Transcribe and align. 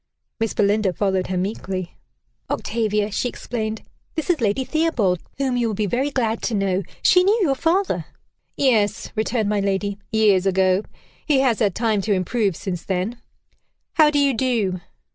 Miss 0.39 0.55
Belinda 0.55 0.93
followed 0.93 1.27
her 1.27 1.37
meekly. 1.37 1.95
"Octavia," 2.49 3.11
she 3.11 3.29
explained, 3.29 3.83
"this 4.15 4.31
is 4.31 4.41
Lady 4.41 4.65
Theobald, 4.65 5.19
whom 5.37 5.55
you 5.57 5.67
will 5.67 5.75
be 5.75 5.85
very 5.85 6.09
glad 6.09 6.41
to 6.41 6.55
know. 6.55 6.81
She 7.03 7.23
knew 7.23 7.37
your 7.43 7.53
father." 7.53 8.05
"Yes," 8.57 9.11
returned 9.15 9.49
my 9.49 9.59
lady, 9.59 9.99
"years 10.11 10.47
ago. 10.47 10.81
He 11.27 11.41
has 11.41 11.59
had 11.59 11.75
time 11.75 12.01
to 12.01 12.13
improve 12.13 12.55
since 12.55 12.83
then. 12.83 13.21
How 13.93 14.09
do 14.09 14.17
you 14.17 14.33
do?" 14.33 14.79